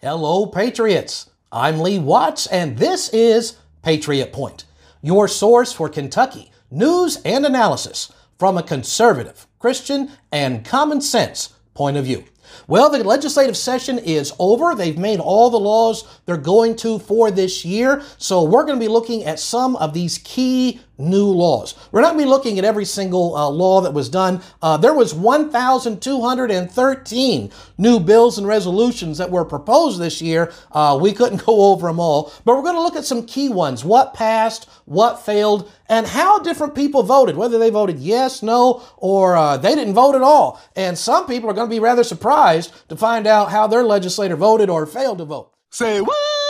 Hello, 0.00 0.46
Patriots. 0.46 1.30
I'm 1.50 1.80
Lee 1.80 1.98
Watts, 1.98 2.46
and 2.46 2.76
this 2.76 3.08
is 3.10 3.56
Patriot 3.82 4.32
Point, 4.32 4.64
your 5.00 5.28
source 5.28 5.72
for 5.72 5.88
Kentucky 5.88 6.52
news 6.72 7.20
and 7.24 7.44
analysis 7.44 8.10
from 8.38 8.56
a 8.56 8.62
conservative, 8.62 9.46
Christian, 9.58 10.10
and 10.32 10.64
common 10.64 11.00
sense 11.00 11.50
point 11.74 11.96
of 11.96 12.04
view. 12.04 12.24
Well, 12.66 12.90
the 12.90 13.02
legislative 13.04 13.56
session 13.56 13.98
is 13.98 14.32
over. 14.38 14.74
They've 14.74 14.98
made 14.98 15.20
all 15.20 15.50
the 15.50 15.58
laws 15.58 16.04
they're 16.26 16.36
going 16.36 16.76
to 16.76 16.98
for 16.98 17.30
this 17.30 17.64
year. 17.64 18.02
So 18.18 18.42
we're 18.42 18.64
going 18.64 18.78
to 18.78 18.84
be 18.84 18.88
looking 18.88 19.24
at 19.24 19.38
some 19.38 19.76
of 19.76 19.94
these 19.94 20.18
key 20.18 20.80
new 21.02 21.26
laws. 21.26 21.74
We're 21.90 22.00
not 22.00 22.14
going 22.14 22.20
to 22.20 22.24
be 22.24 22.30
looking 22.30 22.58
at 22.58 22.64
every 22.64 22.84
single 22.84 23.36
uh, 23.36 23.48
law 23.48 23.80
that 23.82 23.92
was 23.92 24.08
done. 24.08 24.40
Uh, 24.62 24.76
there 24.76 24.94
was 24.94 25.12
1,213 25.12 27.50
new 27.78 28.00
bills 28.00 28.38
and 28.38 28.46
resolutions 28.46 29.18
that 29.18 29.30
were 29.30 29.44
proposed 29.44 30.00
this 30.00 30.22
year. 30.22 30.52
Uh, 30.70 30.96
we 31.00 31.12
couldn't 31.12 31.44
go 31.44 31.72
over 31.72 31.88
them 31.88 32.00
all, 32.00 32.32
but 32.44 32.56
we're 32.56 32.62
going 32.62 32.76
to 32.76 32.82
look 32.82 32.96
at 32.96 33.04
some 33.04 33.26
key 33.26 33.48
ones. 33.48 33.84
What 33.84 34.14
passed, 34.14 34.68
what 34.84 35.24
failed, 35.24 35.70
and 35.88 36.06
how 36.06 36.38
different 36.38 36.74
people 36.74 37.02
voted, 37.02 37.36
whether 37.36 37.58
they 37.58 37.70
voted 37.70 37.98
yes, 37.98 38.42
no, 38.42 38.82
or 38.96 39.36
uh, 39.36 39.56
they 39.56 39.74
didn't 39.74 39.94
vote 39.94 40.14
at 40.14 40.22
all. 40.22 40.60
And 40.76 40.96
some 40.96 41.26
people 41.26 41.50
are 41.50 41.54
going 41.54 41.68
to 41.68 41.74
be 41.74 41.80
rather 41.80 42.04
surprised 42.04 42.72
to 42.88 42.96
find 42.96 43.26
out 43.26 43.50
how 43.50 43.66
their 43.66 43.82
legislator 43.82 44.36
voted 44.36 44.70
or 44.70 44.86
failed 44.86 45.18
to 45.18 45.24
vote. 45.24 45.52
Say 45.70 46.00
what? 46.00 46.41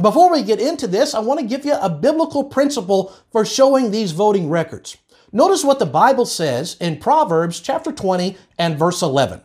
Before 0.00 0.32
we 0.32 0.42
get 0.42 0.58
into 0.58 0.86
this, 0.86 1.14
I 1.14 1.18
want 1.18 1.40
to 1.40 1.46
give 1.46 1.66
you 1.66 1.74
a 1.74 1.90
biblical 1.90 2.44
principle 2.44 3.12
for 3.30 3.44
showing 3.44 3.90
these 3.90 4.12
voting 4.12 4.48
records. 4.48 4.96
Notice 5.32 5.64
what 5.64 5.78
the 5.78 5.86
Bible 5.86 6.24
says 6.24 6.76
in 6.80 6.98
Proverbs 6.98 7.60
chapter 7.60 7.92
20 7.92 8.36
and 8.58 8.78
verse 8.78 9.02
11. 9.02 9.42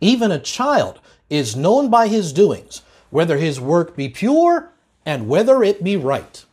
Even 0.00 0.30
a 0.30 0.38
child 0.38 1.00
is 1.28 1.54
known 1.54 1.90
by 1.90 2.08
his 2.08 2.32
doings, 2.32 2.80
whether 3.10 3.36
his 3.36 3.60
work 3.60 3.94
be 3.94 4.08
pure 4.08 4.72
and 5.04 5.28
whether 5.28 5.62
it 5.62 5.84
be 5.84 5.96
right. 5.96 6.44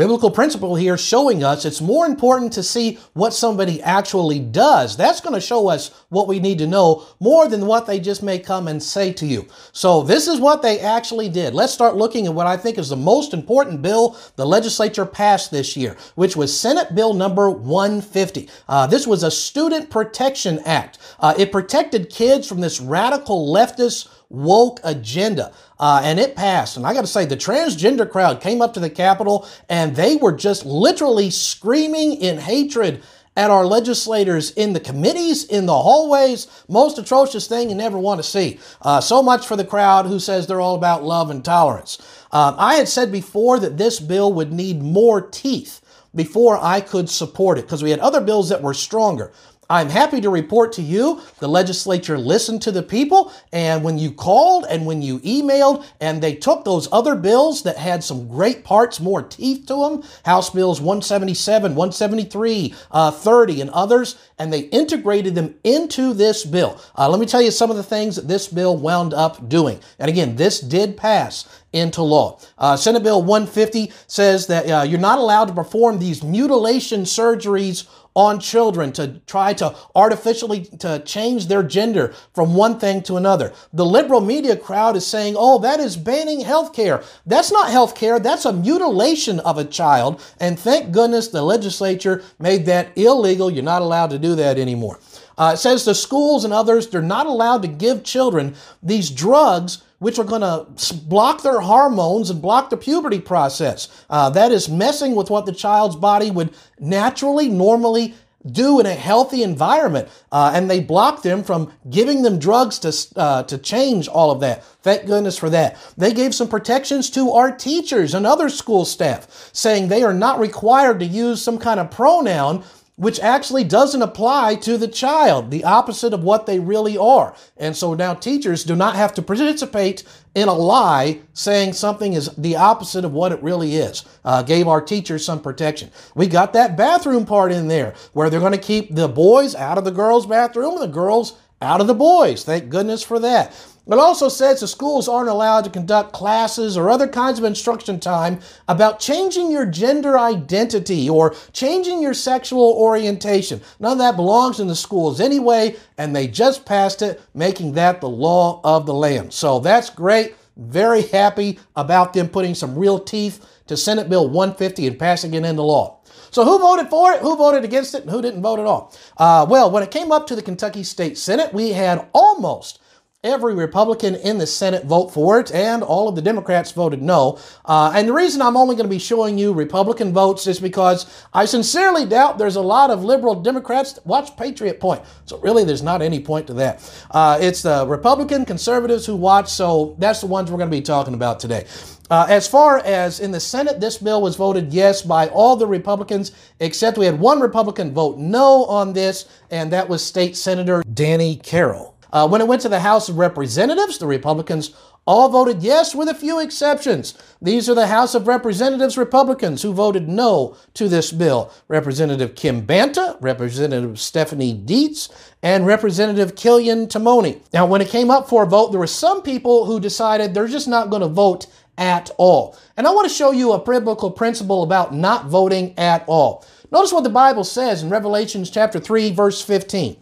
Biblical 0.00 0.30
principle 0.30 0.76
here 0.76 0.96
showing 0.96 1.44
us 1.44 1.66
it's 1.66 1.82
more 1.82 2.06
important 2.06 2.54
to 2.54 2.62
see 2.62 2.98
what 3.12 3.34
somebody 3.34 3.82
actually 3.82 4.38
does. 4.38 4.96
That's 4.96 5.20
going 5.20 5.34
to 5.34 5.42
show 5.42 5.68
us 5.68 5.90
what 6.08 6.26
we 6.26 6.40
need 6.40 6.56
to 6.60 6.66
know 6.66 7.04
more 7.20 7.46
than 7.46 7.66
what 7.66 7.86
they 7.86 8.00
just 8.00 8.22
may 8.22 8.38
come 8.38 8.66
and 8.66 8.82
say 8.82 9.12
to 9.12 9.26
you. 9.26 9.46
So 9.72 10.02
this 10.02 10.26
is 10.26 10.40
what 10.40 10.62
they 10.62 10.80
actually 10.80 11.28
did. 11.28 11.52
Let's 11.52 11.74
start 11.74 11.96
looking 11.96 12.26
at 12.26 12.32
what 12.32 12.46
I 12.46 12.56
think 12.56 12.78
is 12.78 12.88
the 12.88 12.96
most 12.96 13.34
important 13.34 13.82
bill 13.82 14.16
the 14.36 14.46
legislature 14.46 15.04
passed 15.04 15.50
this 15.50 15.76
year, 15.76 15.98
which 16.14 16.34
was 16.34 16.58
Senate 16.58 16.94
Bill 16.94 17.12
number 17.12 17.50
150. 17.50 18.48
Uh, 18.70 18.86
this 18.86 19.06
was 19.06 19.22
a 19.22 19.30
Student 19.30 19.90
Protection 19.90 20.60
Act. 20.60 20.96
Uh, 21.18 21.34
it 21.36 21.52
protected 21.52 22.08
kids 22.08 22.48
from 22.48 22.62
this 22.62 22.80
radical 22.80 23.52
leftist 23.52 24.08
woke 24.30 24.80
agenda. 24.84 25.52
Uh, 25.78 26.00
and 26.02 26.18
it 26.18 26.36
passed. 26.36 26.76
And 26.76 26.86
I 26.86 26.94
got 26.94 27.02
to 27.02 27.06
say, 27.06 27.26
the 27.26 27.36
transgender 27.36 28.08
crowd 28.08 28.40
came 28.40 28.62
up 28.62 28.72
to 28.74 28.80
the 28.80 28.88
Capitol 28.88 29.46
and 29.68 29.94
they 29.94 30.16
were 30.16 30.32
just 30.32 30.64
literally 30.64 31.30
screaming 31.30 32.14
in 32.14 32.38
hatred 32.38 33.02
at 33.36 33.50
our 33.50 33.64
legislators 33.64 34.50
in 34.52 34.72
the 34.72 34.80
committees, 34.80 35.44
in 35.44 35.66
the 35.66 35.82
hallways. 35.82 36.46
Most 36.68 36.98
atrocious 36.98 37.46
thing 37.46 37.70
you 37.70 37.76
never 37.76 37.98
want 37.98 38.18
to 38.18 38.28
see. 38.28 38.58
Uh, 38.82 39.00
so 39.00 39.22
much 39.22 39.46
for 39.46 39.56
the 39.56 39.64
crowd 39.64 40.06
who 40.06 40.18
says 40.18 40.46
they're 40.46 40.60
all 40.60 40.74
about 40.74 41.04
love 41.04 41.30
and 41.30 41.44
tolerance. 41.44 41.98
Um, 42.32 42.54
I 42.58 42.74
had 42.74 42.88
said 42.88 43.12
before 43.12 43.58
that 43.60 43.78
this 43.78 44.00
bill 44.00 44.32
would 44.32 44.52
need 44.52 44.82
more 44.82 45.20
teeth 45.20 45.80
before 46.14 46.58
I 46.60 46.80
could 46.80 47.08
support 47.08 47.58
it 47.58 47.62
because 47.62 47.82
we 47.82 47.90
had 47.90 48.00
other 48.00 48.20
bills 48.20 48.48
that 48.48 48.62
were 48.62 48.74
stronger. 48.74 49.32
I'm 49.70 49.88
happy 49.88 50.20
to 50.20 50.30
report 50.30 50.72
to 50.74 50.82
you 50.82 51.20
the 51.38 51.48
legislature 51.48 52.18
listened 52.18 52.60
to 52.62 52.72
the 52.72 52.82
people, 52.82 53.32
and 53.52 53.84
when 53.84 53.98
you 53.98 54.10
called 54.10 54.66
and 54.68 54.84
when 54.84 55.00
you 55.00 55.20
emailed, 55.20 55.86
and 56.00 56.20
they 56.20 56.34
took 56.34 56.64
those 56.64 56.88
other 56.90 57.14
bills 57.14 57.62
that 57.62 57.76
had 57.76 58.02
some 58.02 58.26
great 58.26 58.64
parts, 58.64 58.98
more 58.98 59.22
teeth 59.22 59.66
to 59.66 59.76
them, 59.76 60.02
House 60.24 60.50
Bills 60.50 60.80
177, 60.80 61.76
173, 61.76 62.74
uh, 62.90 63.12
30, 63.12 63.60
and 63.60 63.70
others, 63.70 64.16
and 64.40 64.52
they 64.52 64.62
integrated 64.62 65.36
them 65.36 65.54
into 65.62 66.14
this 66.14 66.44
bill. 66.44 66.80
Uh, 66.98 67.08
let 67.08 67.20
me 67.20 67.26
tell 67.26 67.40
you 67.40 67.52
some 67.52 67.70
of 67.70 67.76
the 67.76 67.82
things 67.84 68.16
that 68.16 68.26
this 68.26 68.48
bill 68.48 68.76
wound 68.76 69.14
up 69.14 69.48
doing. 69.48 69.78
And 70.00 70.08
again, 70.08 70.34
this 70.34 70.58
did 70.58 70.96
pass 70.96 71.46
into 71.72 72.02
law. 72.02 72.40
Uh, 72.58 72.76
Senate 72.76 73.02
Bill 73.02 73.22
150 73.22 73.92
says 74.06 74.48
that 74.48 74.68
uh, 74.68 74.82
you're 74.82 74.98
not 74.98 75.18
allowed 75.18 75.46
to 75.46 75.54
perform 75.54 75.98
these 75.98 76.22
mutilation 76.22 77.02
surgeries 77.02 77.86
on 78.14 78.40
children 78.40 78.92
to 78.92 79.20
try 79.26 79.52
to 79.54 79.74
artificially 79.94 80.64
to 80.78 80.98
change 81.00 81.46
their 81.46 81.62
gender 81.62 82.12
from 82.34 82.54
one 82.54 82.78
thing 82.78 83.02
to 83.02 83.16
another. 83.16 83.52
The 83.72 83.86
liberal 83.86 84.20
media 84.20 84.56
crowd 84.56 84.96
is 84.96 85.06
saying, 85.06 85.36
"Oh, 85.38 85.58
that 85.58 85.80
is 85.80 85.96
banning 85.96 86.40
health 86.40 86.72
care." 86.72 87.02
That's 87.24 87.52
not 87.52 87.70
health 87.70 87.94
care, 87.94 88.18
that's 88.18 88.44
a 88.44 88.52
mutilation 88.52 89.40
of 89.40 89.58
a 89.58 89.64
child, 89.64 90.20
and 90.38 90.58
thank 90.58 90.90
goodness 90.90 91.28
the 91.28 91.42
legislature 91.42 92.22
made 92.38 92.66
that 92.66 92.88
illegal. 92.96 93.50
You're 93.50 93.62
not 93.62 93.82
allowed 93.82 94.10
to 94.10 94.18
do 94.18 94.34
that 94.34 94.58
anymore. 94.58 94.98
Uh, 95.38 95.52
it 95.54 95.56
says 95.56 95.84
the 95.84 95.94
schools 95.94 96.44
and 96.44 96.52
others, 96.52 96.88
they're 96.88 97.00
not 97.00 97.26
allowed 97.26 97.62
to 97.62 97.68
give 97.68 98.04
children 98.04 98.54
these 98.82 99.08
drugs 99.08 99.82
which 100.00 100.18
are 100.18 100.24
going 100.24 100.40
to 100.40 100.66
block 101.04 101.42
their 101.42 101.60
hormones 101.60 102.30
and 102.30 102.42
block 102.42 102.70
the 102.70 102.76
puberty 102.76 103.20
process. 103.20 103.88
Uh, 104.10 104.28
that 104.30 104.50
is 104.50 104.68
messing 104.68 105.14
with 105.14 105.30
what 105.30 105.46
the 105.46 105.52
child's 105.52 105.94
body 105.94 106.30
would 106.30 106.52
naturally, 106.80 107.48
normally 107.48 108.14
do 108.50 108.80
in 108.80 108.86
a 108.86 108.94
healthy 108.94 109.42
environment, 109.42 110.08
uh, 110.32 110.52
and 110.54 110.70
they 110.70 110.80
block 110.80 111.22
them 111.22 111.44
from 111.44 111.70
giving 111.90 112.22
them 112.22 112.38
drugs 112.38 112.78
to 112.78 113.20
uh, 113.20 113.42
to 113.42 113.58
change 113.58 114.08
all 114.08 114.30
of 114.30 114.40
that. 114.40 114.64
Thank 114.82 115.06
goodness 115.06 115.36
for 115.36 115.50
that. 115.50 115.76
They 115.98 116.14
gave 116.14 116.34
some 116.34 116.48
protections 116.48 117.10
to 117.10 117.32
our 117.32 117.54
teachers 117.54 118.14
and 118.14 118.26
other 118.26 118.48
school 118.48 118.86
staff, 118.86 119.50
saying 119.52 119.88
they 119.88 120.02
are 120.02 120.14
not 120.14 120.40
required 120.40 121.00
to 121.00 121.04
use 121.04 121.42
some 121.42 121.58
kind 121.58 121.78
of 121.78 121.90
pronoun 121.90 122.64
which 123.00 123.18
actually 123.20 123.64
doesn't 123.64 124.02
apply 124.02 124.54
to 124.54 124.76
the 124.76 124.86
child, 124.86 125.50
the 125.50 125.64
opposite 125.64 126.12
of 126.12 126.22
what 126.22 126.44
they 126.44 126.60
really 126.60 126.98
are. 126.98 127.34
And 127.56 127.74
so 127.74 127.94
now 127.94 128.12
teachers 128.12 128.62
do 128.62 128.76
not 128.76 128.94
have 128.94 129.14
to 129.14 129.22
participate 129.22 130.04
in 130.34 130.48
a 130.48 130.52
lie 130.52 131.20
saying 131.32 131.72
something 131.72 132.12
is 132.12 132.28
the 132.36 132.56
opposite 132.56 133.06
of 133.06 133.14
what 133.14 133.32
it 133.32 133.42
really 133.42 133.76
is. 133.76 134.04
Uh, 134.22 134.42
gave 134.42 134.68
our 134.68 134.82
teachers 134.82 135.24
some 135.24 135.40
protection. 135.40 135.90
We 136.14 136.26
got 136.26 136.52
that 136.52 136.76
bathroom 136.76 137.24
part 137.24 137.52
in 137.52 137.68
there 137.68 137.94
where 138.12 138.28
they're 138.28 138.38
going 138.38 138.52
to 138.52 138.58
keep 138.58 138.94
the 138.94 139.08
boys 139.08 139.54
out 139.54 139.78
of 139.78 139.84
the 139.84 139.90
girls' 139.90 140.26
bathroom 140.26 140.74
and 140.74 140.82
the 140.82 140.94
girls 140.94 141.38
out 141.62 141.80
of 141.80 141.86
the 141.86 141.94
boys. 141.94 142.44
Thank 142.44 142.68
goodness 142.68 143.02
for 143.02 143.18
that. 143.20 143.54
It 143.90 143.98
also 143.98 144.28
says 144.28 144.60
the 144.60 144.68
schools 144.68 145.08
aren't 145.08 145.28
allowed 145.28 145.64
to 145.64 145.70
conduct 145.70 146.12
classes 146.12 146.76
or 146.76 146.88
other 146.88 147.08
kinds 147.08 147.40
of 147.40 147.44
instruction 147.44 147.98
time 147.98 148.38
about 148.68 149.00
changing 149.00 149.50
your 149.50 149.66
gender 149.66 150.16
identity 150.16 151.10
or 151.10 151.34
changing 151.52 152.00
your 152.00 152.14
sexual 152.14 152.72
orientation. 152.78 153.60
None 153.80 153.92
of 153.92 153.98
that 153.98 154.14
belongs 154.14 154.60
in 154.60 154.68
the 154.68 154.76
schools 154.76 155.20
anyway, 155.20 155.74
and 155.98 156.14
they 156.14 156.28
just 156.28 156.64
passed 156.64 157.02
it, 157.02 157.20
making 157.34 157.72
that 157.72 158.00
the 158.00 158.08
law 158.08 158.60
of 158.62 158.86
the 158.86 158.94
land. 158.94 159.32
So 159.32 159.58
that's 159.58 159.90
great. 159.90 160.36
Very 160.56 161.02
happy 161.02 161.58
about 161.74 162.12
them 162.12 162.28
putting 162.28 162.54
some 162.54 162.78
real 162.78 163.00
teeth 163.00 163.44
to 163.66 163.76
Senate 163.76 164.08
Bill 164.08 164.28
150 164.28 164.86
and 164.86 164.98
passing 165.00 165.34
it 165.34 165.44
into 165.44 165.62
law. 165.62 165.98
So 166.30 166.44
who 166.44 166.60
voted 166.60 166.88
for 166.88 167.12
it? 167.12 167.22
Who 167.22 167.36
voted 167.36 167.64
against 167.64 167.96
it? 167.96 168.02
And 168.02 168.10
who 168.10 168.22
didn't 168.22 168.42
vote 168.42 168.60
at 168.60 168.66
all? 168.66 168.94
Uh, 169.16 169.46
well, 169.50 169.68
when 169.68 169.82
it 169.82 169.90
came 169.90 170.12
up 170.12 170.28
to 170.28 170.36
the 170.36 170.42
Kentucky 170.42 170.84
State 170.84 171.18
Senate, 171.18 171.52
we 171.52 171.70
had 171.70 172.06
almost 172.12 172.78
every 173.22 173.54
Republican 173.54 174.14
in 174.14 174.38
the 174.38 174.46
Senate 174.46 174.86
vote 174.86 175.08
for 175.08 175.38
it, 175.38 175.52
and 175.52 175.82
all 175.82 176.08
of 176.08 176.14
the 176.14 176.22
Democrats 176.22 176.72
voted 176.72 177.02
no. 177.02 177.38
Uh, 177.66 177.92
and 177.94 178.08
the 178.08 178.14
reason 178.14 178.40
I'm 178.40 178.56
only 178.56 178.74
going 178.74 178.86
to 178.86 178.90
be 178.90 178.98
showing 178.98 179.36
you 179.36 179.52
Republican 179.52 180.14
votes 180.14 180.46
is 180.46 180.58
because 180.58 181.26
I 181.34 181.44
sincerely 181.44 182.06
doubt 182.06 182.38
there's 182.38 182.56
a 182.56 182.62
lot 182.62 182.90
of 182.90 183.04
liberal 183.04 183.34
Democrats 183.34 183.98
watch 184.06 184.34
Patriot 184.38 184.80
Point. 184.80 185.02
So 185.26 185.38
really, 185.40 185.64
there's 185.64 185.82
not 185.82 186.00
any 186.00 186.18
point 186.20 186.46
to 186.46 186.54
that. 186.54 187.04
Uh, 187.10 187.36
it's 187.42 187.60
the 187.60 187.86
Republican 187.86 188.46
conservatives 188.46 189.04
who 189.04 189.16
watch, 189.16 189.50
so 189.50 189.96
that's 189.98 190.22
the 190.22 190.26
ones 190.26 190.50
we're 190.50 190.56
going 190.56 190.70
to 190.70 190.76
be 190.76 190.82
talking 190.82 191.12
about 191.12 191.40
today. 191.40 191.66
Uh, 192.08 192.26
as 192.28 192.48
far 192.48 192.78
as 192.78 193.20
in 193.20 193.32
the 193.32 193.38
Senate, 193.38 193.80
this 193.80 193.98
bill 193.98 194.22
was 194.22 194.34
voted 194.34 194.72
yes 194.72 195.02
by 195.02 195.28
all 195.28 195.56
the 195.56 195.66
Republicans, 195.66 196.32
except 196.58 196.96
we 196.96 197.04
had 197.04 197.20
one 197.20 197.38
Republican 197.38 197.92
vote 197.92 198.16
no 198.16 198.64
on 198.64 198.94
this, 198.94 199.26
and 199.50 199.70
that 199.70 199.90
was 199.90 200.02
State 200.02 200.38
Senator 200.38 200.82
Danny 200.94 201.36
Carroll. 201.36 201.89
Uh, 202.12 202.28
when 202.28 202.40
it 202.40 202.48
went 202.48 202.62
to 202.62 202.68
the 202.68 202.80
House 202.80 203.08
of 203.08 203.18
Representatives, 203.18 203.98
the 203.98 204.06
Republicans 204.06 204.74
all 205.06 205.28
voted 205.28 205.62
yes, 205.62 205.94
with 205.94 206.08
a 206.08 206.14
few 206.14 206.38
exceptions. 206.38 207.14
These 207.40 207.68
are 207.68 207.74
the 207.74 207.86
House 207.86 208.14
of 208.14 208.28
Representatives 208.28 208.98
Republicans 208.98 209.62
who 209.62 209.72
voted 209.72 210.08
no 210.08 210.56
to 210.74 210.88
this 210.88 211.10
bill 211.10 211.52
Representative 211.68 212.34
Kim 212.34 212.60
Banta, 212.60 213.16
Representative 213.20 213.98
Stephanie 213.98 214.52
Dietz, 214.52 215.08
and 215.42 215.66
Representative 215.66 216.36
Killian 216.36 216.86
Timoney. 216.86 217.40
Now, 217.52 217.66
when 217.66 217.80
it 217.80 217.88
came 217.88 218.10
up 218.10 218.28
for 218.28 218.44
a 218.44 218.46
vote, 218.46 218.70
there 218.70 218.80
were 218.80 218.86
some 218.86 219.22
people 219.22 219.64
who 219.64 219.80
decided 219.80 220.34
they're 220.34 220.46
just 220.46 220.68
not 220.68 220.90
going 220.90 221.02
to 221.02 221.08
vote 221.08 221.46
at 221.78 222.10
all. 222.18 222.56
And 222.76 222.86
I 222.86 222.90
want 222.90 223.08
to 223.08 223.14
show 223.14 223.32
you 223.32 223.52
a 223.52 223.64
biblical 223.64 224.10
principle 224.10 224.62
about 224.62 224.94
not 224.94 225.26
voting 225.26 225.76
at 225.78 226.04
all. 226.06 226.44
Notice 226.70 226.92
what 226.92 227.04
the 227.04 227.10
Bible 227.10 227.42
says 227.42 227.82
in 227.82 227.90
Revelations 227.90 228.50
chapter 228.50 228.78
3 228.78 229.12
verse 229.12 229.42
15. 229.42 229.96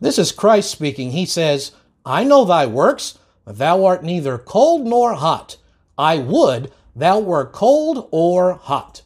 This 0.00 0.18
is 0.18 0.32
Christ 0.32 0.70
speaking. 0.70 1.10
He 1.10 1.26
says, 1.26 1.72
I 2.06 2.24
know 2.24 2.44
thy 2.44 2.66
works, 2.66 3.18
but 3.44 3.58
thou 3.58 3.84
art 3.84 4.02
neither 4.02 4.38
cold 4.38 4.86
nor 4.86 5.14
hot. 5.14 5.58
I 5.98 6.18
would 6.18 6.72
thou 6.96 7.18
were 7.18 7.46
cold 7.46 8.08
or 8.10 8.54
hot. 8.54 9.02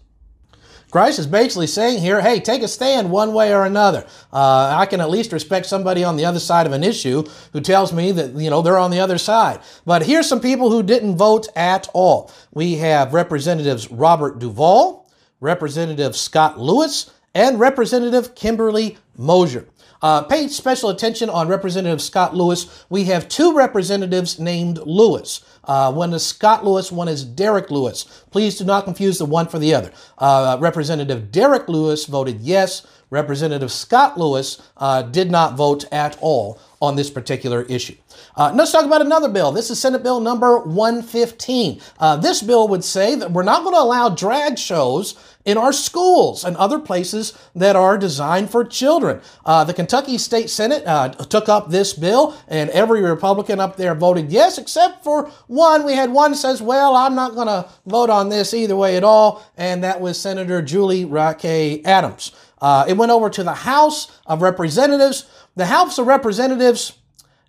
Christ 0.90 1.18
is 1.18 1.26
basically 1.26 1.66
saying 1.66 1.98
here, 1.98 2.20
hey, 2.20 2.38
take 2.38 2.62
a 2.62 2.68
stand 2.68 3.10
one 3.10 3.34
way 3.34 3.52
or 3.52 3.64
another. 3.64 4.06
Uh, 4.32 4.76
I 4.78 4.86
can 4.86 5.00
at 5.00 5.10
least 5.10 5.32
respect 5.32 5.66
somebody 5.66 6.04
on 6.04 6.16
the 6.16 6.24
other 6.24 6.38
side 6.38 6.66
of 6.66 6.72
an 6.72 6.84
issue 6.84 7.24
who 7.52 7.60
tells 7.60 7.92
me 7.92 8.12
that, 8.12 8.30
you 8.34 8.48
know, 8.48 8.62
they're 8.62 8.78
on 8.78 8.92
the 8.92 9.00
other 9.00 9.18
side. 9.18 9.58
But 9.84 10.06
here's 10.06 10.28
some 10.28 10.40
people 10.40 10.70
who 10.70 10.84
didn't 10.84 11.16
vote 11.16 11.48
at 11.56 11.88
all. 11.94 12.30
We 12.52 12.76
have 12.76 13.12
Representatives 13.12 13.90
Robert 13.90 14.38
Duvall, 14.38 15.10
Representative 15.40 16.14
Scott 16.14 16.60
Lewis, 16.60 17.10
and 17.34 17.58
Representative 17.58 18.36
Kimberly 18.36 18.96
Moser. 19.16 19.66
Uh, 20.04 20.20
pay 20.20 20.46
special 20.48 20.90
attention 20.90 21.30
on 21.30 21.48
Representative 21.48 22.02
Scott 22.02 22.36
Lewis. 22.36 22.84
We 22.90 23.04
have 23.04 23.26
two 23.26 23.56
representatives 23.56 24.38
named 24.38 24.76
Lewis. 24.84 25.42
Uh, 25.64 25.90
one 25.94 26.12
is 26.12 26.26
Scott 26.26 26.62
Lewis, 26.62 26.92
one 26.92 27.08
is 27.08 27.24
Derek 27.24 27.70
Lewis. 27.70 28.04
Please 28.30 28.58
do 28.58 28.66
not 28.66 28.84
confuse 28.84 29.16
the 29.16 29.24
one 29.24 29.48
for 29.48 29.58
the 29.58 29.74
other. 29.74 29.90
Uh, 30.18 30.58
Representative 30.60 31.32
Derek 31.32 31.70
Lewis 31.70 32.04
voted 32.04 32.42
yes. 32.42 32.86
Representative 33.08 33.72
Scott 33.72 34.18
Lewis 34.18 34.60
uh, 34.76 35.00
did 35.00 35.30
not 35.30 35.54
vote 35.54 35.86
at 35.90 36.18
all 36.20 36.58
on 36.82 36.96
this 36.96 37.08
particular 37.08 37.62
issue. 37.62 37.96
Uh, 38.36 38.52
let's 38.54 38.72
talk 38.72 38.84
about 38.84 39.00
another 39.00 39.28
bill. 39.28 39.52
This 39.52 39.70
is 39.70 39.80
Senate 39.80 40.02
Bill 40.02 40.20
number 40.20 40.58
115. 40.58 41.80
Uh, 41.98 42.16
this 42.16 42.42
bill 42.42 42.68
would 42.68 42.84
say 42.84 43.14
that 43.14 43.30
we're 43.30 43.42
not 43.42 43.62
going 43.62 43.74
to 43.74 43.80
allow 43.80 44.10
drag 44.10 44.58
shows 44.58 45.14
in 45.44 45.58
our 45.58 45.72
schools 45.72 46.44
and 46.44 46.56
other 46.56 46.78
places 46.78 47.36
that 47.54 47.76
are 47.76 47.98
designed 47.98 48.50
for 48.50 48.64
children. 48.64 49.20
Uh, 49.44 49.64
the 49.64 49.74
Kentucky 49.74 50.18
State 50.18 50.48
Senate 50.50 50.82
uh, 50.86 51.10
took 51.10 51.48
up 51.48 51.70
this 51.70 51.92
bill, 51.92 52.36
and 52.48 52.70
every 52.70 53.02
Republican 53.02 53.60
up 53.60 53.76
there 53.76 53.94
voted 53.94 54.32
yes, 54.32 54.58
except 54.58 55.04
for 55.04 55.30
one. 55.46 55.84
We 55.84 55.94
had 55.94 56.12
one 56.12 56.34
says, 56.34 56.62
"Well, 56.62 56.96
I'm 56.96 57.14
not 57.14 57.34
going 57.34 57.48
to 57.48 57.68
vote 57.86 58.10
on 58.10 58.28
this 58.28 58.54
either 58.54 58.76
way 58.76 58.96
at 58.96 59.04
all," 59.04 59.44
and 59.56 59.84
that 59.84 60.00
was 60.00 60.18
Senator 60.18 60.62
Julie 60.62 61.04
Raque 61.04 61.82
Adams. 61.84 62.32
Uh, 62.60 62.86
it 62.88 62.96
went 62.96 63.12
over 63.12 63.28
to 63.28 63.44
the 63.44 63.54
House 63.54 64.20
of 64.26 64.40
Representatives. 64.40 65.26
The 65.56 65.66
House 65.66 65.98
of 65.98 66.06
Representatives 66.06 66.98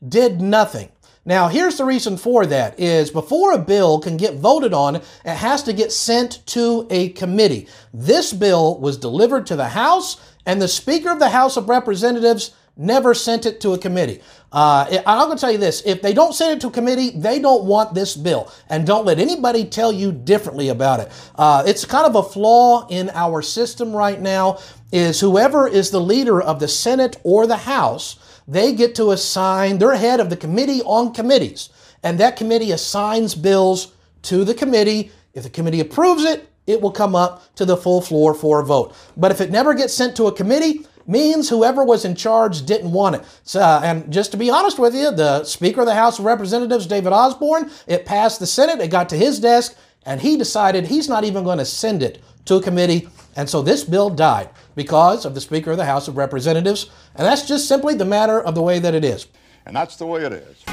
did 0.07 0.41
nothing. 0.41 0.89
Now, 1.25 1.47
here's 1.47 1.77
the 1.77 1.85
reason 1.85 2.17
for 2.17 2.45
that 2.45 2.79
is 2.79 3.09
before 3.09 3.53
a 3.53 3.57
bill 3.57 3.99
can 3.99 4.15
get 4.15 4.35
voted 4.35 4.73
on, 4.73 4.97
it 4.97 5.03
has 5.25 5.63
to 5.63 5.73
get 5.73 5.91
sent 5.91 6.45
to 6.47 6.85
a 6.91 7.09
committee. 7.09 7.67
This 7.91 8.31
bill 8.31 8.79
was 8.79 8.97
delivered 8.97 9.47
to 9.47 9.55
the 9.55 9.69
House, 9.69 10.21
and 10.45 10.61
the 10.61 10.67
Speaker 10.67 11.09
of 11.09 11.17
the 11.17 11.29
House 11.29 11.57
of 11.57 11.67
Representatives 11.67 12.53
never 12.77 13.13
sent 13.13 13.45
it 13.45 13.61
to 13.61 13.73
a 13.73 13.77
committee. 13.77 14.21
Uh, 14.51 14.99
I'm 15.05 15.27
going 15.27 15.37
to 15.37 15.41
tell 15.41 15.51
you 15.51 15.57
this 15.57 15.81
if 15.85 16.01
they 16.01 16.13
don't 16.13 16.33
send 16.33 16.57
it 16.57 16.61
to 16.61 16.67
a 16.67 16.71
committee, 16.71 17.09
they 17.09 17.39
don't 17.39 17.65
want 17.65 17.93
this 17.93 18.15
bill. 18.15 18.51
And 18.69 18.85
don't 18.85 19.05
let 19.05 19.17
anybody 19.17 19.65
tell 19.65 19.91
you 19.91 20.11
differently 20.11 20.69
about 20.69 20.99
it. 20.99 21.11
Uh, 21.35 21.63
it's 21.65 21.85
kind 21.85 22.05
of 22.05 22.15
a 22.15 22.23
flaw 22.23 22.87
in 22.89 23.09
our 23.13 23.41
system 23.41 23.95
right 23.95 24.19
now 24.19 24.59
is 24.91 25.19
whoever 25.19 25.67
is 25.67 25.89
the 25.89 26.01
leader 26.01 26.41
of 26.41 26.59
the 26.59 26.67
Senate 26.67 27.17
or 27.23 27.47
the 27.47 27.57
House, 27.57 28.17
they 28.47 28.73
get 28.73 28.95
to 28.95 29.11
assign, 29.11 29.77
they're 29.77 29.95
head 29.95 30.19
of 30.19 30.29
the 30.29 30.37
committee 30.37 30.81
on 30.83 31.13
committees. 31.13 31.69
And 32.03 32.19
that 32.19 32.35
committee 32.35 32.71
assigns 32.71 33.33
bills 33.35 33.93
to 34.23 34.43
the 34.43 34.53
committee. 34.53 35.11
If 35.33 35.43
the 35.43 35.49
committee 35.49 35.79
approves 35.79 36.23
it, 36.23 36.47
it 36.67 36.81
will 36.81 36.91
come 36.91 37.15
up 37.15 37.55
to 37.55 37.65
the 37.65 37.77
full 37.77 38.01
floor 38.01 38.33
for 38.33 38.59
a 38.59 38.65
vote. 38.65 38.95
But 39.17 39.31
if 39.31 39.41
it 39.41 39.51
never 39.51 39.73
gets 39.73 39.93
sent 39.93 40.15
to 40.17 40.27
a 40.27 40.31
committee, 40.31 40.85
means 41.07 41.49
whoever 41.49 41.83
was 41.83 42.05
in 42.05 42.15
charge 42.15 42.65
didn't 42.65 42.91
want 42.91 43.15
it. 43.15 43.23
So, 43.43 43.59
uh, 43.59 43.81
and 43.83 44.11
just 44.11 44.31
to 44.31 44.37
be 44.37 44.49
honest 44.49 44.79
with 44.79 44.95
you, 44.95 45.11
the 45.11 45.43
Speaker 45.43 45.81
of 45.81 45.87
the 45.87 45.93
House 45.95 46.19
of 46.19 46.25
Representatives, 46.25 46.87
David 46.87 47.13
Osborne, 47.13 47.69
it 47.87 48.05
passed 48.05 48.39
the 48.39 48.47
Senate, 48.47 48.81
it 48.81 48.89
got 48.89 49.09
to 49.09 49.17
his 49.17 49.39
desk, 49.39 49.77
and 50.05 50.21
he 50.21 50.37
decided 50.37 50.87
he's 50.87 51.09
not 51.09 51.23
even 51.23 51.43
going 51.43 51.59
to 51.59 51.65
send 51.65 52.01
it 52.01 52.23
to 52.45 52.55
a 52.55 52.61
committee. 52.61 53.07
And 53.35 53.49
so 53.49 53.61
this 53.61 53.83
bill 53.83 54.09
died 54.09 54.49
because 54.75 55.25
of 55.25 55.33
the 55.33 55.41
Speaker 55.41 55.71
of 55.71 55.77
the 55.77 55.85
House 55.85 56.07
of 56.07 56.17
Representatives. 56.17 56.89
And 57.15 57.25
that's 57.25 57.47
just 57.47 57.67
simply 57.67 57.95
the 57.95 58.05
matter 58.05 58.39
of 58.39 58.55
the 58.55 58.61
way 58.61 58.79
that 58.79 58.93
it 58.93 59.03
is. 59.03 59.27
And 59.65 59.75
that's 59.75 59.95
the 59.95 60.05
way 60.05 60.23
it 60.23 60.33
is. 60.33 60.63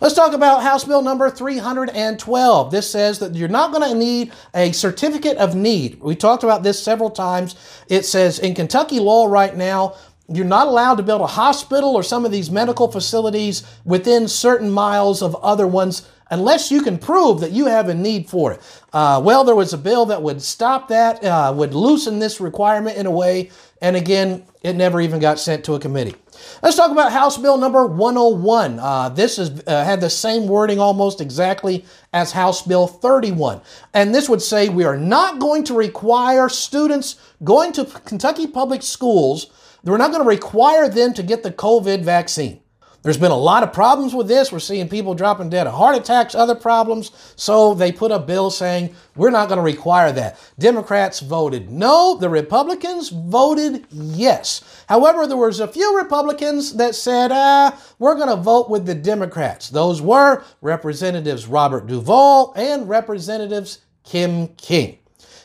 Let's 0.00 0.14
talk 0.14 0.32
about 0.32 0.62
House 0.62 0.84
Bill 0.84 1.02
number 1.02 1.28
312. 1.28 2.70
This 2.70 2.88
says 2.88 3.18
that 3.18 3.34
you're 3.34 3.48
not 3.48 3.72
going 3.72 3.90
to 3.90 3.98
need 3.98 4.32
a 4.54 4.70
certificate 4.70 5.36
of 5.38 5.56
need. 5.56 6.00
We 6.00 6.14
talked 6.14 6.44
about 6.44 6.62
this 6.62 6.80
several 6.80 7.10
times. 7.10 7.56
It 7.88 8.04
says 8.04 8.38
in 8.38 8.54
Kentucky 8.54 9.00
law 9.00 9.26
right 9.26 9.56
now, 9.56 9.96
you're 10.32 10.44
not 10.44 10.68
allowed 10.68 10.96
to 10.96 11.02
build 11.02 11.22
a 11.22 11.26
hospital 11.26 11.96
or 11.96 12.04
some 12.04 12.24
of 12.24 12.30
these 12.30 12.48
medical 12.48 12.92
facilities 12.92 13.64
within 13.84 14.28
certain 14.28 14.70
miles 14.70 15.20
of 15.20 15.34
other 15.36 15.66
ones 15.66 16.08
unless 16.30 16.70
you 16.70 16.82
can 16.82 16.98
prove 16.98 17.40
that 17.40 17.52
you 17.52 17.66
have 17.66 17.88
a 17.88 17.94
need 17.94 18.28
for 18.28 18.52
it. 18.52 18.60
Uh, 18.92 19.20
well, 19.24 19.44
there 19.44 19.54
was 19.54 19.72
a 19.72 19.78
bill 19.78 20.06
that 20.06 20.22
would 20.22 20.42
stop 20.42 20.88
that, 20.88 21.22
uh, 21.24 21.52
would 21.56 21.74
loosen 21.74 22.18
this 22.18 22.40
requirement 22.40 22.96
in 22.96 23.06
a 23.06 23.10
way, 23.10 23.50
and 23.80 23.96
again, 23.96 24.44
it 24.62 24.74
never 24.74 25.00
even 25.00 25.20
got 25.20 25.38
sent 25.38 25.64
to 25.64 25.74
a 25.74 25.80
committee. 25.80 26.14
Let's 26.62 26.76
talk 26.76 26.90
about 26.90 27.12
House 27.12 27.36
Bill 27.36 27.56
number 27.56 27.86
101. 27.86 28.78
Uh, 28.78 29.08
this 29.10 29.38
is, 29.38 29.62
uh, 29.66 29.84
had 29.84 30.00
the 30.00 30.10
same 30.10 30.46
wording 30.48 30.78
almost 30.78 31.20
exactly 31.20 31.84
as 32.12 32.32
House 32.32 32.62
Bill 32.62 32.86
31. 32.86 33.60
And 33.94 34.14
this 34.14 34.28
would 34.28 34.42
say 34.42 34.68
we 34.68 34.84
are 34.84 34.96
not 34.96 35.38
going 35.38 35.64
to 35.64 35.74
require 35.74 36.48
students 36.48 37.16
going 37.44 37.72
to 37.72 37.84
Kentucky 37.84 38.46
public 38.46 38.82
schools, 38.82 39.48
we're 39.84 39.96
not 39.96 40.10
going 40.10 40.22
to 40.22 40.28
require 40.28 40.88
them 40.88 41.14
to 41.14 41.22
get 41.22 41.42
the 41.42 41.52
COVID 41.52 42.02
vaccine. 42.02 42.60
There's 43.08 43.16
been 43.16 43.30
a 43.30 43.36
lot 43.38 43.62
of 43.62 43.72
problems 43.72 44.14
with 44.14 44.28
this. 44.28 44.52
We're 44.52 44.58
seeing 44.58 44.86
people 44.86 45.14
dropping 45.14 45.48
dead 45.48 45.66
of 45.66 45.72
heart 45.72 45.96
attacks, 45.96 46.34
other 46.34 46.54
problems. 46.54 47.10
So 47.36 47.72
they 47.72 47.90
put 47.90 48.12
a 48.12 48.18
bill 48.18 48.50
saying 48.50 48.94
we're 49.16 49.30
not 49.30 49.48
going 49.48 49.56
to 49.56 49.62
require 49.62 50.12
that. 50.12 50.38
Democrats 50.58 51.20
voted 51.20 51.70
no. 51.70 52.18
The 52.18 52.28
Republicans 52.28 53.08
voted 53.08 53.86
yes. 53.90 54.84
However, 54.90 55.26
there 55.26 55.38
was 55.38 55.58
a 55.58 55.66
few 55.66 55.96
Republicans 55.96 56.74
that 56.74 56.94
said, 56.94 57.30
ah, 57.32 57.82
we're 57.98 58.14
going 58.14 58.28
to 58.28 58.36
vote 58.36 58.68
with 58.68 58.84
the 58.84 58.94
Democrats. 58.94 59.70
Those 59.70 60.02
were 60.02 60.44
Representatives 60.60 61.46
Robert 61.46 61.86
Duvall 61.86 62.52
and 62.56 62.90
Representatives 62.90 63.78
Kim 64.04 64.48
King. 64.48 64.98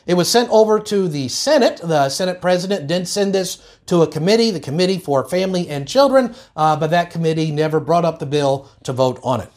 It 0.06 0.14
was 0.14 0.30
sent 0.30 0.50
over 0.50 0.80
to 0.80 1.08
the 1.08 1.28
Senate. 1.28 1.80
The 1.82 2.08
Senate 2.08 2.40
president 2.40 2.86
did 2.86 3.08
send 3.08 3.34
this 3.34 3.62
to 3.86 4.02
a 4.02 4.06
committee, 4.06 4.50
the 4.50 4.60
Committee 4.60 4.98
for 4.98 5.26
Family 5.26 5.68
and 5.68 5.88
Children, 5.88 6.34
uh, 6.56 6.76
but 6.76 6.90
that 6.90 7.10
committee 7.10 7.50
never 7.50 7.80
brought 7.80 8.04
up 8.04 8.18
the 8.18 8.26
bill 8.26 8.68
to 8.82 8.92
vote 8.92 9.18
on 9.22 9.40
it. 9.40 9.50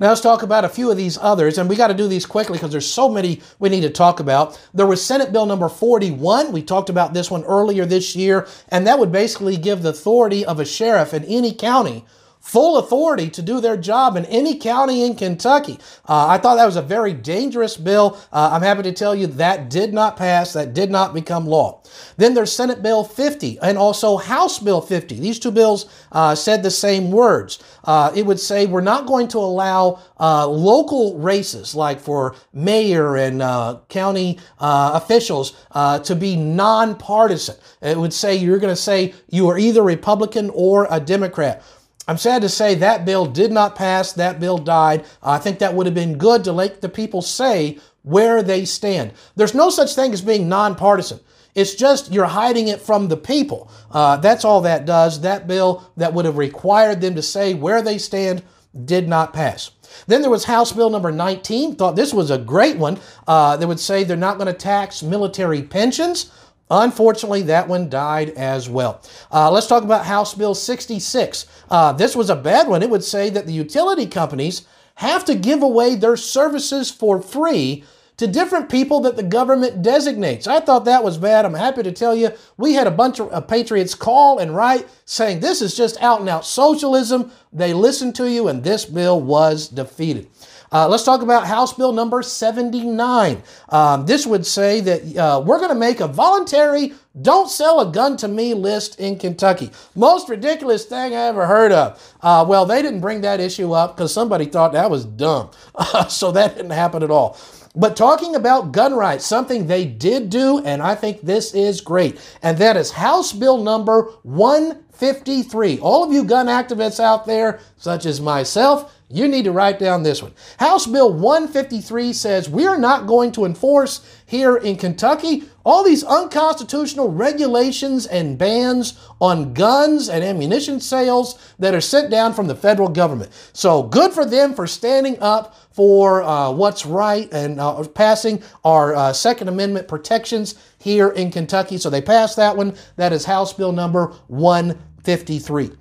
Now 0.00 0.08
let's 0.08 0.20
talk 0.20 0.42
about 0.42 0.64
a 0.64 0.68
few 0.68 0.90
of 0.90 0.96
these 0.96 1.18
others, 1.18 1.56
and 1.56 1.68
we 1.68 1.76
got 1.76 1.88
to 1.88 1.94
do 1.94 2.08
these 2.08 2.26
quickly 2.26 2.58
because 2.58 2.72
there's 2.72 2.90
so 2.90 3.08
many 3.08 3.40
we 3.60 3.68
need 3.68 3.82
to 3.82 3.90
talk 3.90 4.18
about. 4.18 4.60
There 4.74 4.86
was 4.86 5.04
Senate 5.04 5.32
Bill 5.32 5.46
number 5.46 5.68
41. 5.68 6.50
We 6.50 6.62
talked 6.62 6.90
about 6.90 7.14
this 7.14 7.30
one 7.30 7.44
earlier 7.44 7.86
this 7.86 8.16
year, 8.16 8.48
and 8.70 8.86
that 8.86 8.98
would 8.98 9.12
basically 9.12 9.56
give 9.56 9.82
the 9.82 9.90
authority 9.90 10.44
of 10.44 10.58
a 10.58 10.64
sheriff 10.64 11.14
in 11.14 11.22
any 11.24 11.52
county 11.52 12.04
full 12.44 12.76
authority 12.76 13.30
to 13.30 13.40
do 13.40 13.58
their 13.58 13.76
job 13.76 14.18
in 14.18 14.26
any 14.26 14.54
county 14.54 15.02
in 15.02 15.16
Kentucky. 15.16 15.78
Uh, 16.06 16.26
I 16.28 16.36
thought 16.36 16.56
that 16.56 16.66
was 16.66 16.76
a 16.76 16.82
very 16.82 17.14
dangerous 17.14 17.74
bill. 17.78 18.18
Uh, 18.30 18.50
I'm 18.52 18.60
happy 18.60 18.82
to 18.82 18.92
tell 18.92 19.14
you 19.14 19.26
that 19.28 19.70
did 19.70 19.94
not 19.94 20.18
pass, 20.18 20.52
that 20.52 20.74
did 20.74 20.90
not 20.90 21.14
become 21.14 21.46
law. 21.46 21.82
Then 22.18 22.34
there's 22.34 22.52
Senate 22.52 22.82
Bill 22.82 23.02
50 23.02 23.60
and 23.60 23.78
also 23.78 24.18
House 24.18 24.58
Bill 24.58 24.82
50. 24.82 25.18
These 25.18 25.38
two 25.38 25.50
bills 25.50 25.86
uh, 26.12 26.34
said 26.34 26.62
the 26.62 26.70
same 26.70 27.10
words. 27.10 27.60
Uh, 27.82 28.12
it 28.14 28.26
would 28.26 28.38
say 28.38 28.66
we're 28.66 28.82
not 28.82 29.06
going 29.06 29.28
to 29.28 29.38
allow 29.38 30.02
uh, 30.20 30.46
local 30.46 31.18
races, 31.18 31.74
like 31.74 31.98
for 31.98 32.36
mayor 32.52 33.16
and 33.16 33.40
uh, 33.40 33.78
county 33.88 34.38
officials, 34.60 35.56
to 35.72 36.14
be 36.14 36.36
nonpartisan. 36.36 37.56
It 37.80 37.96
would 37.96 38.12
say 38.12 38.36
you're 38.36 38.58
going 38.58 38.74
to 38.74 38.80
say 38.80 39.14
you 39.30 39.48
are 39.48 39.58
either 39.58 39.82
Republican 39.82 40.50
or 40.52 40.86
a 40.90 41.00
Democrat. 41.00 41.62
I'm 42.06 42.18
sad 42.18 42.42
to 42.42 42.48
say 42.48 42.74
that 42.74 43.04
bill 43.04 43.26
did 43.26 43.50
not 43.50 43.76
pass. 43.76 44.12
That 44.12 44.40
bill 44.40 44.58
died. 44.58 45.04
I 45.22 45.38
think 45.38 45.58
that 45.58 45.74
would 45.74 45.86
have 45.86 45.94
been 45.94 46.18
good 46.18 46.44
to 46.44 46.52
let 46.52 46.80
the 46.80 46.88
people 46.88 47.22
say 47.22 47.78
where 48.02 48.42
they 48.42 48.64
stand. 48.64 49.12
There's 49.36 49.54
no 49.54 49.70
such 49.70 49.94
thing 49.94 50.12
as 50.12 50.20
being 50.20 50.48
nonpartisan. 50.48 51.20
It's 51.54 51.74
just 51.74 52.12
you're 52.12 52.26
hiding 52.26 52.68
it 52.68 52.80
from 52.80 53.08
the 53.08 53.16
people. 53.16 53.70
Uh, 53.90 54.16
that's 54.16 54.44
all 54.44 54.62
that 54.62 54.86
does. 54.86 55.20
That 55.20 55.46
bill 55.46 55.90
that 55.96 56.12
would 56.12 56.24
have 56.24 56.36
required 56.36 57.00
them 57.00 57.14
to 57.14 57.22
say 57.22 57.54
where 57.54 57.80
they 57.80 57.98
stand 57.98 58.42
did 58.84 59.08
not 59.08 59.32
pass. 59.32 59.70
Then 60.08 60.20
there 60.20 60.30
was 60.30 60.44
House 60.44 60.72
Bill 60.72 60.90
number 60.90 61.12
19. 61.12 61.76
Thought 61.76 61.94
this 61.94 62.12
was 62.12 62.30
a 62.30 62.38
great 62.38 62.76
one. 62.76 62.98
Uh, 63.26 63.56
that 63.56 63.68
would 63.68 63.78
say 63.78 64.02
they're 64.02 64.16
not 64.16 64.36
going 64.36 64.48
to 64.48 64.52
tax 64.52 65.02
military 65.02 65.62
pensions. 65.62 66.32
Unfortunately, 66.70 67.42
that 67.42 67.68
one 67.68 67.88
died 67.88 68.30
as 68.30 68.68
well. 68.68 69.02
Uh, 69.30 69.50
let's 69.50 69.66
talk 69.66 69.82
about 69.82 70.06
House 70.06 70.34
Bill 70.34 70.54
66. 70.54 71.46
Uh, 71.70 71.92
this 71.92 72.16
was 72.16 72.30
a 72.30 72.36
bad 72.36 72.68
one. 72.68 72.82
It 72.82 72.90
would 72.90 73.04
say 73.04 73.30
that 73.30 73.46
the 73.46 73.52
utility 73.52 74.06
companies 74.06 74.66
have 74.96 75.24
to 75.26 75.34
give 75.34 75.62
away 75.62 75.94
their 75.94 76.16
services 76.16 76.90
for 76.90 77.20
free 77.20 77.84
to 78.16 78.26
different 78.28 78.68
people 78.68 79.00
that 79.00 79.16
the 79.16 79.22
government 79.22 79.82
designates. 79.82 80.46
I 80.46 80.60
thought 80.60 80.84
that 80.84 81.02
was 81.02 81.18
bad. 81.18 81.44
I'm 81.44 81.54
happy 81.54 81.82
to 81.82 81.92
tell 81.92 82.14
you 82.14 82.30
we 82.56 82.74
had 82.74 82.86
a 82.86 82.92
bunch 82.92 83.18
of 83.18 83.32
uh, 83.32 83.40
patriots 83.40 83.94
call 83.94 84.38
and 84.38 84.54
write 84.54 84.86
saying 85.04 85.40
this 85.40 85.60
is 85.60 85.76
just 85.76 86.00
out 86.00 86.20
and 86.20 86.28
out 86.28 86.46
socialism. 86.46 87.32
They 87.52 87.72
listened 87.72 88.14
to 88.16 88.30
you, 88.30 88.48
and 88.48 88.62
this 88.62 88.84
bill 88.84 89.20
was 89.20 89.68
defeated. 89.68 90.28
Uh, 90.74 90.88
let's 90.88 91.04
talk 91.04 91.22
about 91.22 91.46
House 91.46 91.72
Bill 91.72 91.92
number 91.92 92.20
79. 92.20 93.40
Um, 93.68 94.06
this 94.06 94.26
would 94.26 94.44
say 94.44 94.80
that 94.80 95.16
uh, 95.16 95.40
we're 95.40 95.58
going 95.58 95.68
to 95.68 95.76
make 95.76 96.00
a 96.00 96.08
voluntary 96.08 96.94
don't 97.22 97.48
sell 97.48 97.78
a 97.78 97.92
gun 97.92 98.16
to 98.16 98.26
me 98.26 98.54
list 98.54 98.98
in 98.98 99.16
Kentucky. 99.16 99.70
Most 99.94 100.28
ridiculous 100.28 100.84
thing 100.84 101.14
I 101.14 101.28
ever 101.28 101.46
heard 101.46 101.70
of. 101.70 102.16
Uh, 102.20 102.44
well, 102.48 102.66
they 102.66 102.82
didn't 102.82 103.02
bring 103.02 103.20
that 103.20 103.38
issue 103.38 103.72
up 103.72 103.96
because 103.96 104.12
somebody 104.12 104.46
thought 104.46 104.72
that 104.72 104.90
was 104.90 105.04
dumb. 105.04 105.52
so 106.08 106.32
that 106.32 106.56
didn't 106.56 106.72
happen 106.72 107.04
at 107.04 107.10
all. 107.12 107.38
But 107.76 107.96
talking 107.96 108.34
about 108.34 108.72
gun 108.72 108.94
rights, 108.94 109.26
something 109.26 109.68
they 109.68 109.84
did 109.84 110.28
do, 110.28 110.58
and 110.64 110.82
I 110.82 110.96
think 110.96 111.22
this 111.22 111.54
is 111.54 111.80
great, 111.80 112.20
and 112.42 112.58
that 112.58 112.76
is 112.76 112.92
House 112.92 113.32
Bill 113.32 113.58
number 113.58 114.02
153. 114.22 115.80
All 115.80 116.04
of 116.04 116.12
you 116.12 116.24
gun 116.24 116.46
activists 116.46 117.00
out 117.00 117.26
there, 117.26 117.60
such 117.76 118.06
as 118.06 118.20
myself, 118.20 118.93
you 119.08 119.28
need 119.28 119.44
to 119.44 119.52
write 119.52 119.78
down 119.78 120.02
this 120.02 120.22
one. 120.22 120.32
House 120.58 120.86
Bill 120.86 121.12
153 121.12 122.12
says 122.12 122.48
we 122.48 122.66
are 122.66 122.78
not 122.78 123.06
going 123.06 123.32
to 123.32 123.44
enforce 123.44 124.04
here 124.26 124.56
in 124.56 124.76
Kentucky 124.76 125.44
all 125.64 125.84
these 125.84 126.04
unconstitutional 126.04 127.10
regulations 127.10 128.06
and 128.06 128.36
bans 128.36 128.98
on 129.20 129.54
guns 129.54 130.08
and 130.08 130.24
ammunition 130.24 130.80
sales 130.80 131.38
that 131.58 131.74
are 131.74 131.80
sent 131.80 132.10
down 132.10 132.32
from 132.32 132.46
the 132.46 132.54
federal 132.54 132.88
government. 132.88 133.30
So 133.52 133.82
good 133.82 134.12
for 134.12 134.24
them 134.24 134.54
for 134.54 134.66
standing 134.66 135.18
up 135.20 135.54
for 135.70 136.22
uh, 136.22 136.50
what's 136.50 136.86
right 136.86 137.32
and 137.32 137.60
uh, 137.60 137.86
passing 137.88 138.42
our 138.64 138.94
uh, 138.94 139.12
Second 139.12 139.48
Amendment 139.48 139.88
protections 139.88 140.54
here 140.78 141.08
in 141.08 141.30
Kentucky. 141.30 141.78
So 141.78 141.90
they 141.90 142.02
passed 142.02 142.36
that 142.36 142.56
one. 142.56 142.74
That 142.96 143.12
is 143.12 143.24
House 143.24 143.52
Bill 143.52 143.72
number 143.72 144.08
153. 144.28 145.72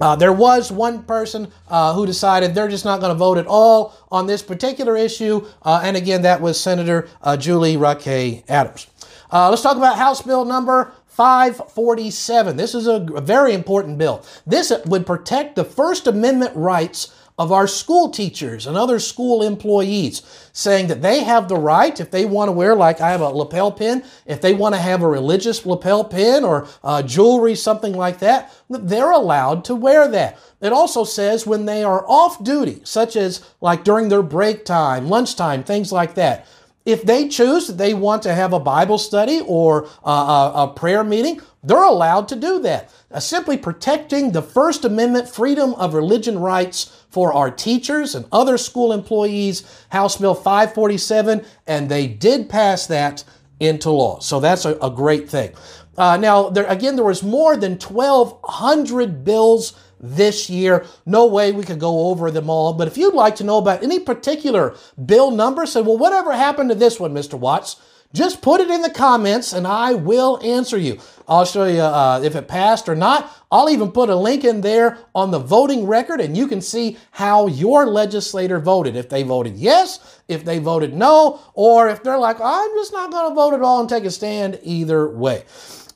Uh, 0.00 0.16
there 0.16 0.32
was 0.32 0.72
one 0.72 1.02
person 1.02 1.50
uh, 1.68 1.92
who 1.94 2.06
decided 2.06 2.54
they're 2.54 2.68
just 2.68 2.84
not 2.84 3.00
going 3.00 3.12
to 3.12 3.18
vote 3.18 3.38
at 3.38 3.46
all 3.46 3.94
on 4.10 4.26
this 4.26 4.42
particular 4.42 4.96
issue, 4.96 5.46
uh, 5.62 5.80
and 5.84 5.96
again, 5.96 6.22
that 6.22 6.40
was 6.40 6.58
Senator 6.58 7.08
uh, 7.22 7.36
Julie 7.36 7.76
Raque 7.76 8.42
Adams. 8.48 8.86
Uh, 9.32 9.48
let's 9.50 9.62
talk 9.62 9.76
about 9.76 9.96
House 9.96 10.22
Bill 10.22 10.44
number 10.44 10.92
547. 11.06 12.56
This 12.56 12.74
is 12.74 12.86
a 12.86 12.98
very 12.98 13.52
important 13.52 13.98
bill. 13.98 14.24
This 14.46 14.72
would 14.86 15.06
protect 15.06 15.54
the 15.54 15.64
First 15.64 16.06
Amendment 16.06 16.56
rights 16.56 17.14
of 17.40 17.50
our 17.52 17.66
school 17.66 18.10
teachers 18.10 18.66
and 18.66 18.76
other 18.76 18.98
school 18.98 19.42
employees, 19.42 20.20
saying 20.52 20.88
that 20.88 21.00
they 21.00 21.24
have 21.24 21.48
the 21.48 21.56
right, 21.56 21.98
if 21.98 22.10
they 22.10 22.26
want 22.26 22.48
to 22.48 22.52
wear, 22.52 22.76
like 22.76 23.00
I 23.00 23.12
have 23.12 23.22
a 23.22 23.30
lapel 23.30 23.72
pin, 23.72 24.04
if 24.26 24.42
they 24.42 24.52
want 24.52 24.74
to 24.74 24.80
have 24.80 25.00
a 25.00 25.08
religious 25.08 25.64
lapel 25.64 26.04
pin 26.04 26.44
or 26.44 26.68
uh, 26.84 27.02
jewelry, 27.02 27.54
something 27.54 27.94
like 27.94 28.18
that, 28.18 28.52
they're 28.68 29.12
allowed 29.12 29.64
to 29.64 29.74
wear 29.74 30.06
that. 30.08 30.38
It 30.60 30.74
also 30.74 31.02
says 31.02 31.46
when 31.46 31.64
they 31.64 31.82
are 31.82 32.04
off 32.06 32.44
duty, 32.44 32.82
such 32.84 33.16
as 33.16 33.42
like 33.62 33.84
during 33.84 34.10
their 34.10 34.22
break 34.22 34.66
time, 34.66 35.08
lunchtime, 35.08 35.64
things 35.64 35.90
like 35.90 36.16
that. 36.16 36.46
If 36.84 37.04
they 37.04 37.26
choose 37.26 37.68
that 37.68 37.78
they 37.78 37.94
want 37.94 38.22
to 38.24 38.34
have 38.34 38.52
a 38.52 38.60
Bible 38.60 38.98
study 38.98 39.42
or 39.46 39.88
a, 40.04 40.10
a, 40.10 40.52
a 40.56 40.72
prayer 40.76 41.04
meeting, 41.04 41.40
they're 41.62 41.82
allowed 41.82 42.28
to 42.28 42.36
do 42.36 42.58
that. 42.60 42.92
Uh, 43.10 43.20
simply 43.20 43.58
protecting 43.58 44.32
the 44.32 44.42
First 44.42 44.84
Amendment 44.84 45.28
freedom 45.28 45.74
of 45.74 45.94
religion 45.94 46.38
rights 46.38 46.99
for 47.10 47.32
our 47.32 47.50
teachers 47.50 48.14
and 48.14 48.24
other 48.32 48.56
school 48.56 48.92
employees, 48.92 49.84
House 49.90 50.16
Bill 50.16 50.34
547, 50.34 51.44
and 51.66 51.88
they 51.88 52.06
did 52.06 52.48
pass 52.48 52.86
that 52.86 53.24
into 53.58 53.90
law. 53.90 54.20
So 54.20 54.40
that's 54.40 54.64
a, 54.64 54.76
a 54.76 54.90
great 54.90 55.28
thing. 55.28 55.52
Uh, 55.98 56.16
now, 56.16 56.48
there, 56.48 56.66
again, 56.66 56.96
there 56.96 57.04
was 57.04 57.22
more 57.22 57.56
than 57.56 57.72
1,200 57.72 59.24
bills 59.24 59.74
this 60.00 60.48
year. 60.48 60.86
No 61.04 61.26
way 61.26 61.52
we 61.52 61.64
could 61.64 61.78
go 61.78 62.06
over 62.06 62.30
them 62.30 62.48
all. 62.48 62.72
But 62.72 62.88
if 62.88 62.96
you'd 62.96 63.14
like 63.14 63.36
to 63.36 63.44
know 63.44 63.58
about 63.58 63.82
any 63.82 63.98
particular 63.98 64.74
bill 65.04 65.30
number, 65.30 65.66
say, 65.66 65.82
well, 65.82 65.98
whatever 65.98 66.32
happened 66.32 66.70
to 66.70 66.74
this 66.74 66.98
one, 66.98 67.12
Mr. 67.12 67.38
Watts? 67.38 67.76
Just 68.12 68.42
put 68.42 68.60
it 68.60 68.70
in 68.70 68.82
the 68.82 68.90
comments 68.90 69.52
and 69.52 69.66
I 69.66 69.94
will 69.94 70.40
answer 70.42 70.76
you. 70.76 70.98
I'll 71.28 71.44
show 71.44 71.64
you 71.64 71.80
uh, 71.80 72.20
if 72.24 72.34
it 72.34 72.48
passed 72.48 72.88
or 72.88 72.96
not. 72.96 73.32
I'll 73.52 73.70
even 73.70 73.92
put 73.92 74.10
a 74.10 74.16
link 74.16 74.42
in 74.42 74.62
there 74.62 74.98
on 75.14 75.30
the 75.30 75.38
voting 75.38 75.86
record 75.86 76.20
and 76.20 76.36
you 76.36 76.48
can 76.48 76.60
see 76.60 76.98
how 77.12 77.46
your 77.46 77.86
legislator 77.86 78.58
voted. 78.58 78.96
If 78.96 79.08
they 79.08 79.22
voted 79.22 79.56
yes, 79.56 80.20
if 80.26 80.44
they 80.44 80.58
voted 80.58 80.92
no, 80.92 81.40
or 81.54 81.88
if 81.88 82.02
they're 82.02 82.18
like, 82.18 82.40
I'm 82.40 82.70
just 82.74 82.92
not 82.92 83.12
going 83.12 83.30
to 83.30 83.34
vote 83.34 83.54
at 83.54 83.62
all 83.62 83.78
and 83.78 83.88
take 83.88 84.04
a 84.04 84.10
stand 84.10 84.58
either 84.64 85.08
way. 85.08 85.44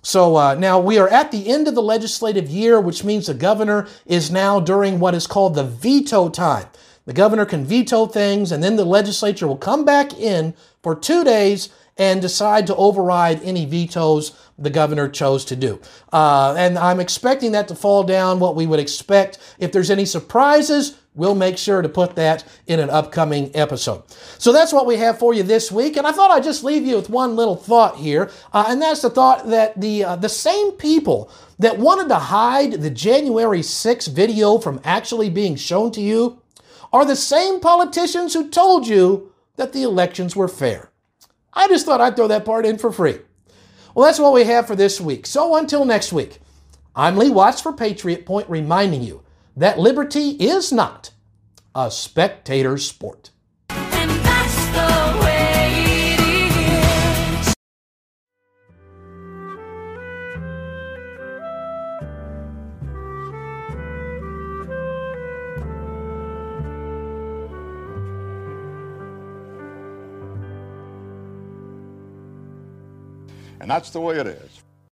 So 0.03 0.37
uh, 0.37 0.55
now 0.55 0.79
we 0.79 0.99
are 0.99 1.09
at 1.09 1.33
the 1.33 1.49
end 1.49 1.67
of 1.67 1.75
the 1.75 1.83
legislative 1.83 2.49
year, 2.49 2.81
which 2.81 3.03
means 3.03 3.27
the 3.27 3.35
governor 3.35 3.89
is 4.07 4.31
now 4.31 4.61
during 4.61 5.01
what 5.01 5.15
is 5.15 5.27
called 5.27 5.57
the 5.57 5.65
veto 5.65 6.29
time. 6.29 6.69
The 7.07 7.13
governor 7.13 7.45
can 7.45 7.65
veto 7.65 8.07
things, 8.07 8.53
and 8.53 8.63
then 8.63 8.77
the 8.77 8.85
legislature 8.85 9.47
will 9.47 9.57
come 9.57 9.85
back 9.85 10.13
in 10.15 10.55
for 10.83 10.95
two 10.95 11.25
days 11.25 11.71
and 11.97 12.21
decide 12.21 12.67
to 12.67 12.77
override 12.77 13.43
any 13.43 13.65
vetoes 13.67 14.33
the 14.59 14.71
governor 14.71 15.09
chose 15.09 15.45
to 15.47 15.57
do. 15.57 15.81
Uh, 16.13 16.55
and 16.57 16.79
I'm 16.79 17.01
expecting 17.01 17.53
that 17.53 17.69
to 17.69 17.75
fall 17.75 18.05
down 18.05 18.39
what 18.39 18.57
we 18.57 18.67
would 18.67 18.81
expect. 18.81 19.39
If 19.59 19.73
there's 19.73 19.91
any 19.91 20.05
surprises, 20.05 20.99
we'll 21.15 21.35
make 21.35 21.59
sure 21.59 21.83
to 21.83 21.89
put 21.89 22.17
that 22.17 22.45
in 22.67 22.81
an 22.81 22.91
upcoming 22.91 23.51
episode. 23.55 24.03
So 24.39 24.53
that's 24.53 24.73
what 24.73 24.87
we 24.87 24.97
have 24.97 25.19
for 25.19 25.35
you 25.35 25.43
this 25.43 25.71
week. 25.73 25.97
And 25.97 26.07
I 26.07 26.13
thought 26.13 26.31
I'd 26.31 26.45
just 26.45 26.65
leave 26.65 26.87
you 26.87 26.97
with 26.97 27.11
one 27.11 27.37
little 27.37 27.57
thought 27.57 27.97
here. 27.97 28.31
Uh, 28.53 28.67
and 28.69 28.81
that's 28.81 29.03
the 29.03 29.11
thought 29.11 29.49
that 29.49 29.81
the, 29.81 30.05
uh, 30.05 30.17
the 30.17 30.29
same 30.29 30.73
people 30.73 31.31
that 31.59 31.79
wanted 31.79 32.09
to 32.09 32.17
hide 32.17 32.73
the 32.73 32.91
January 32.91 33.61
6th 33.61 34.09
video 34.09 34.59
from 34.59 34.81
actually 34.85 35.31
being 35.31 35.57
shown 35.57 35.91
to 35.93 36.01
you 36.01 36.41
are 36.93 37.05
the 37.05 37.17
same 37.17 37.61
politicians 37.61 38.35
who 38.35 38.49
told 38.49 38.87
you 38.87 39.33
that 39.57 39.73
the 39.73 39.83
elections 39.83 40.37
were 40.37 40.49
fair. 40.49 40.91
I 41.55 41.69
just 41.69 41.87
thought 41.87 42.01
I'd 42.01 42.17
throw 42.17 42.29
that 42.29 42.45
part 42.45 42.67
in 42.67 42.79
for 42.79 42.91
free. 42.91 43.21
Well, 43.95 44.07
that's 44.07 44.19
what 44.19 44.33
we 44.33 44.45
have 44.45 44.67
for 44.67 44.75
this 44.75 45.01
week. 45.01 45.25
So 45.27 45.57
until 45.57 45.85
next 45.85 46.13
week, 46.13 46.41
I'm 46.97 47.17
Lee 47.17 47.31
Watts 47.31 47.61
for 47.61 47.73
Patriot 47.73 48.27
Point 48.27 48.51
reminding 48.51 49.03
you 49.03 49.23
that 49.57 49.79
liberty 49.79 50.31
is 50.31 50.73
not 50.73 51.13
a 51.75 51.91
spectator 51.91 52.77
sport. 52.77 53.31
And 73.65 73.71
that's 73.71 73.89
the 73.89 73.99
way 73.99 74.19
it 74.19 74.27
is. 74.27 74.64